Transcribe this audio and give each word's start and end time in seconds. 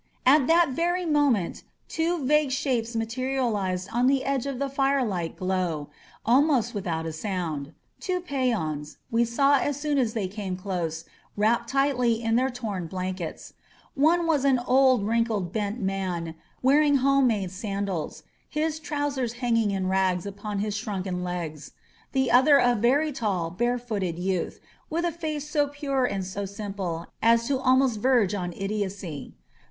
At 0.25 0.47
that 0.47 0.69
very 0.69 1.05
moment 1.05 1.61
two 1.87 2.25
vague 2.25 2.49
shapes 2.51 2.95
materialized 2.95 3.87
on 3.93 4.07
the 4.07 4.23
edge 4.23 4.47
of 4.47 4.57
the 4.57 4.67
firelight 4.67 5.35
glow, 5.37 5.89
almost 6.25 6.73
without 6.73 7.05
a 7.05 7.13
sound— 7.13 7.75
two 7.99 8.19
peons, 8.19 8.97
we 9.11 9.23
saw 9.23 9.59
as 9.59 9.79
soon 9.79 9.99
as 9.99 10.15
they 10.15 10.27
came 10.27 10.57
close, 10.57 11.05
wrapped 11.37 11.69
tightly 11.69 12.19
in 12.19 12.35
their 12.35 12.49
torn 12.49 12.87
blankets. 12.87 13.53
One 13.93 14.25
was 14.25 14.43
an 14.43 14.57
old, 14.57 15.05
wrinkled, 15.05 15.53
bent 15.53 15.79
man 15.79 16.33
wearing 16.63 16.95
homemade 17.05 17.51
sandals, 17.51 18.23
his 18.49 18.79
trousers 18.79 19.33
hanging 19.33 19.69
in 19.69 19.85
rags 19.85 20.25
upon 20.25 20.57
his 20.61 20.75
shrunken 20.75 21.23
legs; 21.23 21.73
the 22.11 22.31
other 22.31 22.57
a 22.57 22.73
very 22.73 23.11
tall, 23.11 23.51
barefooted 23.51 24.17
youth, 24.17 24.59
with 24.89 25.05
a 25.05 25.11
face 25.11 25.47
so 25.47 25.67
pure 25.67 26.05
and 26.05 26.25
so 26.25 26.43
simple 26.47 27.05
as 27.21 27.45
to 27.47 27.59
almost 27.59 27.99
verge 27.99 28.33
upon 28.33 28.51
idiocy. 28.53 29.35